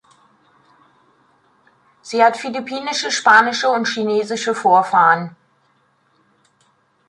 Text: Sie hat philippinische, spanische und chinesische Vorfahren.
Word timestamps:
Sie 2.01 2.23
hat 2.23 2.35
philippinische, 2.35 3.11
spanische 3.11 3.69
und 3.69 3.87
chinesische 3.87 4.55
Vorfahren. 4.55 5.35